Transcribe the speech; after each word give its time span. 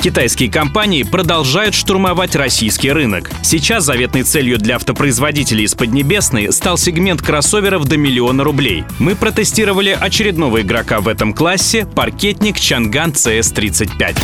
Китайские 0.00 0.50
компании 0.50 1.02
продолжают 1.02 1.74
штурмовать 1.74 2.34
российский 2.34 2.90
рынок. 2.90 3.30
Сейчас 3.42 3.84
заветной 3.84 4.22
целью 4.22 4.56
для 4.56 4.76
автопроизводителей 4.76 5.64
из 5.64 5.74
Поднебесной 5.74 6.50
стал 6.54 6.78
сегмент 6.78 7.20
кроссоверов 7.20 7.84
до 7.84 7.98
миллиона 7.98 8.42
рублей. 8.42 8.84
Мы 8.98 9.14
протестировали 9.14 9.90
очередного 9.90 10.62
игрока 10.62 11.00
в 11.00 11.08
этом 11.08 11.34
классе– 11.34 11.86
паркетник 11.94 12.58
Changan 12.58 13.10
CS35. 13.10 14.16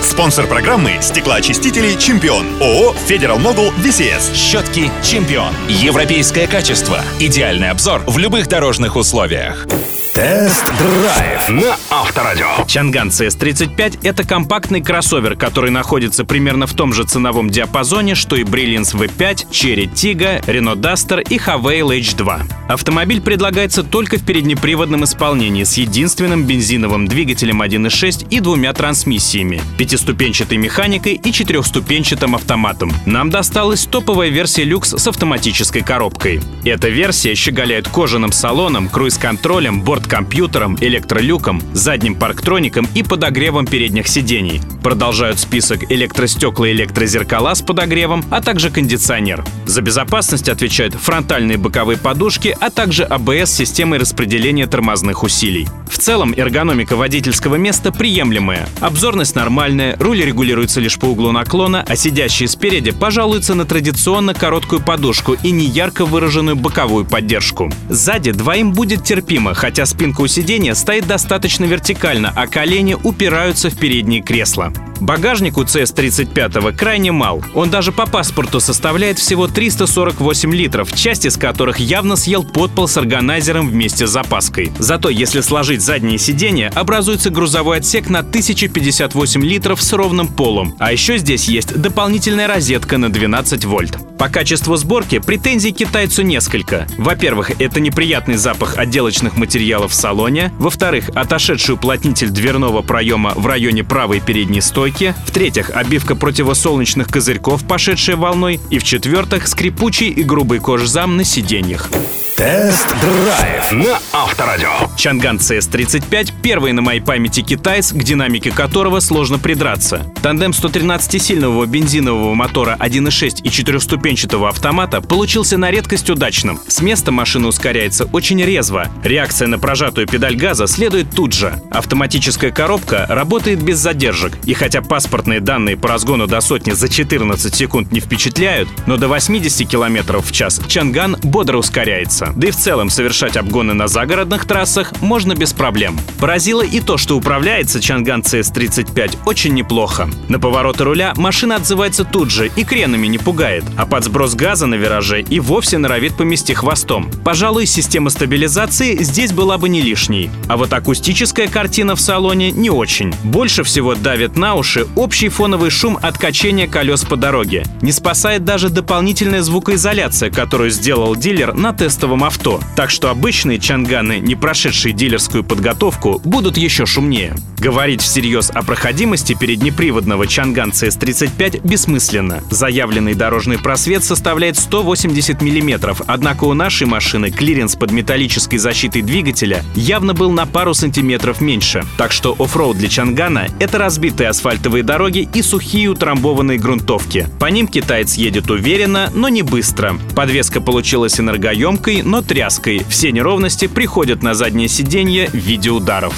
Спонсор 0.00 0.46
программы– 0.46 0.96
стеклоочистители 1.02 1.98
«Champion». 1.98 2.46
ООО 2.62 2.94
«Federal 3.06 3.38
Mogul 3.38 3.72
VCS». 3.72 4.34
Щетки 4.34 4.90
«Champion». 5.02 5.52
Европейское 5.68 6.46
качество. 6.46 7.02
Идеальный 7.20 7.68
обзор 7.68 8.02
в 8.06 8.16
любых 8.16 8.48
дорожных 8.48 8.96
условиях. 8.96 9.66
Тест-драйв 10.14 11.48
на 11.50 11.76
Авторадио. 11.90 12.46
Чанган 12.68 13.08
CS35— 13.08 13.98
это 14.04 14.24
компактный 14.24 14.80
кроссовер, 14.80 15.34
который 15.34 15.72
находится 15.72 16.24
примерно 16.24 16.68
в 16.68 16.72
том 16.72 16.92
же 16.92 17.02
ценовом 17.02 17.50
диапазоне, 17.50 18.14
что 18.14 18.36
и 18.36 18.44
Brilliance 18.44 18.94
V5, 18.94 19.50
Cherry 19.50 19.92
Tiggo, 19.92 20.40
Renault 20.46 20.76
Duster 20.76 21.20
и 21.20 21.36
Havail 21.36 21.88
H2. 21.98 22.42
Автомобиль 22.68 23.20
предлагается 23.20 23.82
только 23.82 24.18
в 24.18 24.24
переднеприводном 24.24 25.02
исполнении 25.02 25.64
с 25.64 25.74
единственным 25.78 26.44
бензиновым 26.44 27.08
двигателем 27.08 27.60
1.6 27.60 28.28
и 28.30 28.38
двумя 28.38 28.72
трансмиссиями, 28.72 29.60
пятиступенчатой 29.78 30.58
механикой 30.58 31.14
и 31.14 31.32
четырехступенчатым 31.32 32.36
автоматом. 32.36 32.92
Нам 33.04 33.30
досталась 33.30 33.84
топовая 33.84 34.28
версия 34.28 34.62
люкс 34.62 34.90
с 34.90 35.08
автоматической 35.08 35.82
коробкой. 35.82 36.40
Эта 36.64 36.88
версия 36.88 37.34
щеголяет 37.34 37.88
кожаным 37.88 38.30
салоном, 38.30 38.88
круиз-контролем, 38.88 39.82
борт 39.82 40.03
компьютером, 40.06 40.76
электролюком, 40.80 41.62
задним 41.72 42.14
парктроником 42.14 42.88
и 42.94 43.02
подогревом 43.02 43.66
передних 43.66 44.08
сидений. 44.08 44.60
Продолжают 44.82 45.38
список 45.38 45.90
электростекла 45.90 46.68
и 46.68 46.72
электрозеркала 46.72 47.54
с 47.54 47.62
подогревом, 47.62 48.24
а 48.30 48.42
также 48.42 48.70
кондиционер. 48.70 49.44
За 49.66 49.80
безопасность 49.80 50.48
отвечают 50.48 50.94
фронтальные 50.94 51.58
боковые 51.58 51.98
подушки, 51.98 52.56
а 52.60 52.70
также 52.70 53.04
АБС 53.04 53.50
с 53.50 53.56
системой 53.56 53.98
распределения 53.98 54.66
тормозных 54.66 55.22
усилий. 55.22 55.68
В 55.90 55.98
целом 55.98 56.34
эргономика 56.36 56.96
водительского 56.96 57.54
места 57.56 57.92
приемлемая. 57.92 58.68
Обзорность 58.80 59.36
нормальная, 59.36 59.96
руль 59.98 60.22
регулируется 60.22 60.80
лишь 60.80 60.98
по 60.98 61.06
углу 61.06 61.32
наклона, 61.32 61.84
а 61.86 61.96
сидящие 61.96 62.48
спереди 62.48 62.90
пожалуются 62.90 63.54
на 63.54 63.64
традиционно 63.64 64.34
короткую 64.34 64.82
подушку 64.82 65.36
и 65.42 65.50
неярко 65.50 66.04
выраженную 66.04 66.56
боковую 66.56 67.04
поддержку. 67.04 67.72
Сзади 67.88 68.32
двоим 68.32 68.72
будет 68.72 69.04
терпимо, 69.04 69.54
хотя 69.54 69.86
спинка 69.94 70.22
у 70.22 70.26
сиденья 70.26 70.74
стоит 70.74 71.06
достаточно 71.06 71.66
вертикально, 71.66 72.32
а 72.34 72.48
колени 72.48 72.96
упираются 73.04 73.70
в 73.70 73.78
передние 73.78 74.22
кресла. 74.22 74.72
Багажник 75.00 75.58
у 75.58 75.62
CS35 75.62 76.76
крайне 76.76 77.12
мал. 77.12 77.42
Он 77.54 77.70
даже 77.70 77.92
по 77.92 78.06
паспорту 78.06 78.60
составляет 78.60 79.18
всего 79.18 79.48
348 79.48 80.54
литров, 80.54 80.92
часть 80.92 81.26
из 81.26 81.36
которых 81.36 81.78
явно 81.78 82.16
съел 82.16 82.44
подпол 82.44 82.88
с 82.88 82.96
органайзером 82.96 83.68
вместе 83.68 84.06
с 84.06 84.10
запаской. 84.10 84.72
Зато 84.78 85.08
если 85.08 85.40
сложить 85.40 85.82
задние 85.82 86.18
сиденья, 86.18 86.70
образуется 86.74 87.30
грузовой 87.30 87.78
отсек 87.78 88.08
на 88.08 88.20
1058 88.20 89.44
литров 89.44 89.82
с 89.82 89.92
ровным 89.92 90.28
полом. 90.28 90.74
А 90.78 90.92
еще 90.92 91.18
здесь 91.18 91.48
есть 91.48 91.74
дополнительная 91.80 92.46
розетка 92.46 92.98
на 92.98 93.10
12 93.10 93.64
вольт. 93.64 93.98
По 94.18 94.28
качеству 94.28 94.76
сборки 94.76 95.18
претензий 95.18 95.72
китайцу 95.72 96.22
несколько. 96.22 96.86
Во-первых, 96.98 97.60
это 97.60 97.80
неприятный 97.80 98.36
запах 98.36 98.78
отделочных 98.78 99.36
материалов 99.36 99.92
в 99.92 99.94
салоне. 99.94 100.52
Во-вторых, 100.58 101.10
отошедший 101.14 101.74
уплотнитель 101.74 102.30
дверного 102.30 102.82
проема 102.82 103.32
в 103.34 103.46
районе 103.46 103.82
правой 103.82 104.20
передней 104.20 104.60
стойки. 104.84 105.14
В-третьих, 105.26 105.70
обивка 105.70 106.14
противосолнечных 106.14 107.08
козырьков, 107.08 107.66
пошедшая 107.66 108.16
волной. 108.16 108.60
И 108.68 108.78
в-четвертых, 108.78 109.48
скрипучий 109.48 110.08
и 110.08 110.22
грубый 110.22 110.58
кожзам 110.58 111.16
на 111.16 111.24
сиденьях. 111.24 111.88
Тест-драйв 112.36 113.70
на 113.70 114.00
Авторадио. 114.12 114.68
Чанган 114.96 115.36
CS35— 115.36 116.32
первый 116.42 116.72
на 116.72 116.82
моей 116.82 117.00
памяти 117.00 117.42
китаец, 117.42 117.92
к 117.92 118.02
динамике 118.02 118.50
которого 118.50 118.98
сложно 118.98 119.38
придраться. 119.38 120.12
Тандем 120.20 120.50
113-сильного 120.50 121.64
бензинового 121.66 122.34
мотора 122.34 122.76
1.6 122.80 123.40
и 123.44 123.50
четырехступенчатого 123.50 124.48
автомата 124.48 125.00
получился 125.00 125.58
на 125.58 125.70
редкость 125.70 126.10
удачным. 126.10 126.60
С 126.66 126.82
места 126.82 127.12
машина 127.12 127.46
ускоряется 127.46 128.06
очень 128.06 128.42
резво. 128.42 128.88
Реакция 129.04 129.46
на 129.46 129.60
прожатую 129.60 130.08
педаль 130.08 130.34
газа 130.34 130.66
следует 130.66 131.10
тут 131.14 131.34
же. 131.34 131.62
Автоматическая 131.70 132.50
коробка 132.50 133.06
работает 133.08 133.62
без 133.62 133.78
задержек. 133.78 134.32
И 134.44 134.54
хотя 134.54 134.82
паспортные 134.82 135.38
данные 135.38 135.76
по 135.76 135.88
разгону 135.88 136.26
до 136.26 136.40
сотни 136.40 136.72
за 136.72 136.88
14 136.88 137.54
секунд 137.54 137.92
не 137.92 138.00
впечатляют, 138.00 138.68
но 138.86 138.96
до 138.96 139.06
80 139.06 139.68
км 139.68 140.18
в 140.20 140.32
час 140.32 140.60
Чанган 140.66 141.16
бодро 141.22 141.58
ускоряется. 141.58 142.24
Да 142.36 142.48
и 142.48 142.50
в 142.50 142.56
целом 142.56 142.90
совершать 142.90 143.36
обгоны 143.36 143.74
на 143.74 143.88
загородных 143.88 144.44
трассах 144.44 144.92
можно 145.00 145.34
без 145.34 145.52
проблем. 145.52 145.98
Поразило 146.18 146.62
и 146.62 146.80
то, 146.80 146.96
что 146.96 147.16
управляется 147.16 147.80
Чанган 147.80 148.22
CS35 148.22 149.18
очень 149.26 149.54
неплохо. 149.54 150.08
На 150.28 150.38
повороты 150.38 150.84
руля 150.84 151.12
машина 151.16 151.56
отзывается 151.56 152.04
тут 152.04 152.30
же 152.30 152.50
и 152.56 152.64
кренами 152.64 153.06
не 153.06 153.18
пугает, 153.18 153.64
а 153.76 153.86
под 153.86 154.04
сброс 154.04 154.34
газа 154.34 154.66
на 154.66 154.74
вираже 154.74 155.22
и 155.22 155.40
вовсе 155.40 155.78
норовит 155.78 156.16
помести 156.16 156.54
хвостом. 156.54 157.10
Пожалуй, 157.24 157.66
система 157.66 158.10
стабилизации 158.10 159.02
здесь 159.02 159.32
была 159.32 159.58
бы 159.58 159.68
не 159.68 159.82
лишней. 159.82 160.30
А 160.48 160.56
вот 160.56 160.72
акустическая 160.72 161.48
картина 161.48 161.96
в 161.96 162.00
салоне 162.00 162.50
не 162.50 162.70
очень. 162.70 163.14
Больше 163.22 163.62
всего 163.64 163.94
давит 163.94 164.36
на 164.36 164.54
уши 164.54 164.86
общий 164.96 165.28
фоновый 165.28 165.70
шум 165.70 165.98
от 166.00 166.18
качения 166.18 166.66
колес 166.66 167.04
по 167.04 167.16
дороге. 167.16 167.64
Не 167.82 167.92
спасает 167.92 168.44
даже 168.44 168.70
дополнительная 168.70 169.42
звукоизоляция, 169.42 170.30
которую 170.30 170.70
сделал 170.70 171.16
дилер 171.16 171.54
на 171.54 171.72
тестовом 171.72 172.13
новом 172.14 172.24
авто, 172.24 172.60
так 172.76 172.90
что 172.90 173.10
обычные 173.10 173.58
чанганы, 173.58 174.20
не 174.20 174.36
прошедшие 174.36 174.92
дилерскую 174.92 175.42
подготовку, 175.42 176.20
будут 176.24 176.56
еще 176.56 176.86
шумнее. 176.86 177.34
Говорить 177.58 178.02
всерьез 178.02 178.50
о 178.54 178.62
проходимости 178.62 179.34
переднеприводного 179.34 180.26
Чанган 180.26 180.70
CS35 180.70 181.66
бессмысленно. 181.66 182.42
Заявленный 182.50 183.14
дорожный 183.14 183.58
просвет 183.58 184.04
составляет 184.04 184.58
180 184.58 185.40
мм, 185.40 185.96
однако 186.06 186.44
у 186.44 186.54
нашей 186.54 186.86
машины 186.86 187.30
клиренс 187.30 187.74
под 187.74 187.90
металлической 187.90 188.58
защитой 188.58 189.02
двигателя 189.02 189.64
явно 189.74 190.14
был 190.14 190.30
на 190.30 190.46
пару 190.46 190.74
сантиметров 190.74 191.40
меньше. 191.40 191.84
Так 191.96 192.12
что 192.12 192.36
оффроуд 192.38 192.76
для 192.76 192.88
Чангана— 192.88 193.48
это 193.58 193.78
разбитые 193.78 194.28
асфальтовые 194.28 194.84
дороги 194.84 195.28
и 195.34 195.42
сухие 195.42 195.88
утрамбованные 195.88 196.58
грунтовки. 196.58 197.28
По 197.40 197.46
ним 197.46 197.66
китаец 197.66 198.14
едет 198.14 198.50
уверенно, 198.50 199.10
но 199.14 199.28
не 199.28 199.42
быстро. 199.42 199.98
Подвеска 200.14 200.60
получилась 200.60 201.18
энергоемкой, 201.18 202.02
но 202.04 202.22
тряской. 202.22 202.84
Все 202.88 203.12
неровности 203.12 203.66
приходят 203.66 204.22
на 204.22 204.34
заднее 204.34 204.68
сиденье 204.68 205.28
в 205.28 205.34
виде 205.34 205.70
ударов. 205.70 206.14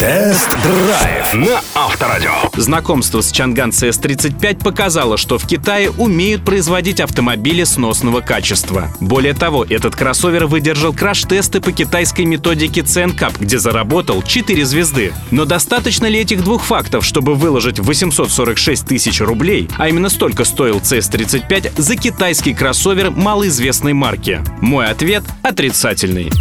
Тест-драйв 0.00 1.34
на 1.34 1.60
Авторадио. 1.74 2.32
Знакомство 2.56 3.20
с 3.20 3.30
Чанган 3.30 3.68
CS35 3.68 4.62
показало, 4.62 5.18
что 5.18 5.36
в 5.36 5.46
Китае 5.46 5.90
умеют 5.90 6.42
производить 6.42 7.00
автомобили 7.00 7.64
сносного 7.64 8.22
качества. 8.22 8.88
Более 9.00 9.34
того, 9.34 9.62
этот 9.68 9.94
кроссовер 9.94 10.46
выдержал 10.46 10.94
краш-тесты 10.94 11.60
по 11.60 11.70
китайской 11.72 12.22
методике 12.22 12.80
CNCAP, 12.80 13.40
где 13.40 13.58
заработал 13.58 14.22
4 14.22 14.64
звезды. 14.64 15.12
Но 15.30 15.44
достаточно 15.44 16.06
ли 16.06 16.18
этих 16.18 16.44
двух 16.44 16.64
фактов, 16.64 17.04
чтобы 17.04 17.34
выложить 17.34 17.78
846 17.78 18.86
тысяч 18.86 19.20
рублей, 19.20 19.68
а 19.76 19.90
именно 19.90 20.08
столько 20.08 20.46
стоил 20.46 20.78
CS35 20.78 21.72
за 21.76 21.96
китайский 21.96 22.54
кроссовер 22.54 23.10
малоизвестной 23.10 23.92
марки? 23.92 24.40
Мой 24.62 24.86
ответ 24.86 25.24
отрицательный. 25.42 26.32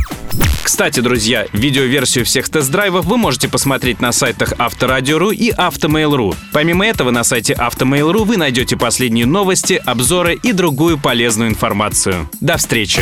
Кстати, 0.70 1.00
друзья, 1.00 1.48
видеоверсию 1.52 2.26
всех 2.26 2.48
тест-драйвов 2.48 3.04
вы 3.06 3.18
можете 3.18 3.50
посмотреть 3.50 4.02
на 4.02 4.12
сайтах 4.12 4.54
Авторадио.ру 4.60 5.32
и 5.32 5.50
Автомейл.ру. 5.50 6.36
Помимо 6.54 6.86
этого, 6.86 7.10
на 7.10 7.24
сайте 7.24 7.54
Автомейл.ру 7.54 8.24
вы 8.24 8.38
найдете 8.38 8.78
последние 8.78 9.26
новости, 9.26 9.82
обзоры 9.84 10.36
и 10.36 10.54
другую 10.54 11.00
полезную 11.00 11.50
информацию. 11.50 12.30
До 12.40 12.58
встречи! 12.58 13.02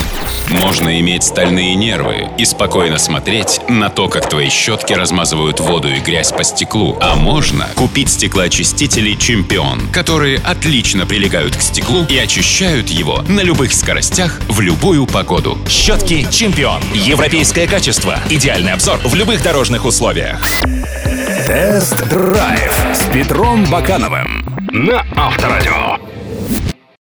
Можно 0.49 0.97
иметь 1.01 1.23
стальные 1.23 1.75
нервы 1.75 2.29
и 2.37 2.45
спокойно 2.45 2.97
смотреть 2.97 3.59
на 3.67 3.89
то, 3.89 4.07
как 4.07 4.29
твои 4.29 4.49
щетки 4.49 4.93
размазывают 4.93 5.59
воду 5.59 5.89
и 5.89 5.99
грязь 5.99 6.31
по 6.31 6.45
стеклу. 6.45 6.97
А 7.01 7.17
можно 7.17 7.67
купить 7.75 8.09
стеклоочистители 8.09 9.15
«Чемпион», 9.15 9.89
которые 9.91 10.37
отлично 10.37 11.05
прилегают 11.05 11.57
к 11.57 11.61
стеклу 11.61 12.05
и 12.07 12.17
очищают 12.17 12.87
его 12.87 13.23
на 13.27 13.41
любых 13.41 13.73
скоростях 13.73 14.39
в 14.47 14.61
любую 14.61 15.05
погоду. 15.05 15.57
Щетки 15.67 16.25
«Чемпион». 16.31 16.81
Европейская 16.93 17.56
Европейское 17.57 17.67
качество. 17.67 18.19
Идеальный 18.29 18.73
обзор 18.73 18.99
в 19.03 19.15
любых 19.15 19.41
дорожных 19.41 19.85
условиях. 19.85 20.39
Тест-драйв 21.47 22.85
с 22.93 23.05
Петром 23.11 23.65
Бакановым 23.65 24.45
на 24.71 25.03
Авторадио. 25.15 25.96